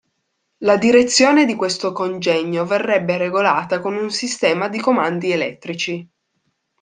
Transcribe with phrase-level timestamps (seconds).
[0.63, 6.09] La direzione di questo congegno verrebbe regolata con un sistema di comandi elettrici.